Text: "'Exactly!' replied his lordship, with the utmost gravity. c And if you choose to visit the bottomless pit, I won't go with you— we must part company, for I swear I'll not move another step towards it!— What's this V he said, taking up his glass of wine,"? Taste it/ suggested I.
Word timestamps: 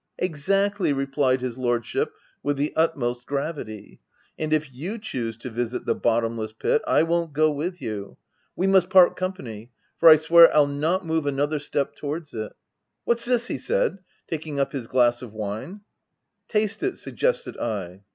"'Exactly!' 0.31 0.91
replied 0.93 1.41
his 1.41 1.59
lordship, 1.59 2.11
with 2.41 2.57
the 2.57 2.73
utmost 2.75 3.27
gravity. 3.27 3.99
c 3.99 3.99
And 4.39 4.51
if 4.51 4.73
you 4.73 4.97
choose 4.97 5.37
to 5.37 5.51
visit 5.51 5.85
the 5.85 5.93
bottomless 5.93 6.53
pit, 6.53 6.81
I 6.87 7.03
won't 7.03 7.33
go 7.33 7.51
with 7.51 7.79
you— 7.79 8.17
we 8.55 8.65
must 8.65 8.89
part 8.89 9.15
company, 9.15 9.69
for 9.99 10.09
I 10.09 10.15
swear 10.15 10.51
I'll 10.55 10.65
not 10.65 11.05
move 11.05 11.27
another 11.27 11.59
step 11.59 11.95
towards 11.95 12.33
it!— 12.33 12.51
What's 13.05 13.25
this 13.25 13.47
V 13.47 13.53
he 13.53 13.59
said, 13.59 13.99
taking 14.27 14.59
up 14.59 14.71
his 14.71 14.87
glass 14.87 15.21
of 15.21 15.33
wine,"? 15.33 15.81
Taste 16.47 16.81
it/ 16.81 16.97
suggested 16.97 17.55
I. 17.59 18.01